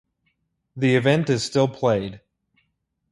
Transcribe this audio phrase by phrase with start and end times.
[0.77, 2.21] The event is still played.